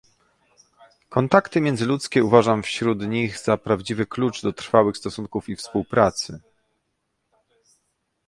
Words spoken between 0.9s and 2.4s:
Kontakty międzyludzkie